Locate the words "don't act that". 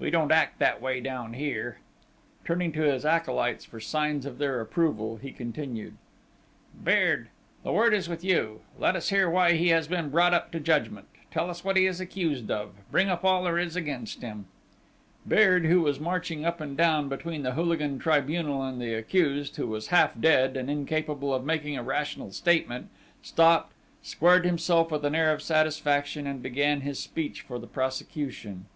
0.10-0.82